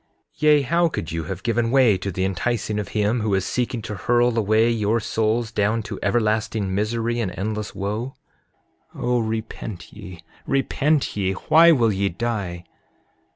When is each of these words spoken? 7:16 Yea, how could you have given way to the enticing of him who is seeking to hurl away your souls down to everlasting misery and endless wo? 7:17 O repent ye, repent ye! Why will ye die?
7:16 0.33 0.41
Yea, 0.41 0.61
how 0.63 0.87
could 0.89 1.11
you 1.11 1.25
have 1.25 1.43
given 1.43 1.69
way 1.69 1.95
to 1.95 2.09
the 2.11 2.25
enticing 2.25 2.79
of 2.79 2.87
him 2.87 3.19
who 3.21 3.35
is 3.35 3.45
seeking 3.45 3.83
to 3.83 3.93
hurl 3.93 4.35
away 4.35 4.67
your 4.67 4.99
souls 4.99 5.51
down 5.51 5.83
to 5.83 5.99
everlasting 6.01 6.73
misery 6.73 7.19
and 7.19 7.31
endless 7.37 7.75
wo? 7.75 8.15
7:17 8.95 9.03
O 9.07 9.19
repent 9.19 9.93
ye, 9.93 10.23
repent 10.47 11.15
ye! 11.15 11.33
Why 11.33 11.71
will 11.71 11.91
ye 11.93 12.09
die? 12.09 12.63